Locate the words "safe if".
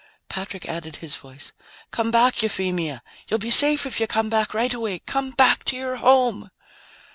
3.51-3.99